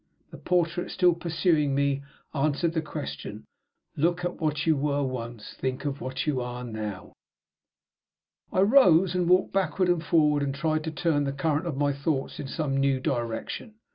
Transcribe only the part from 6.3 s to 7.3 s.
are now!"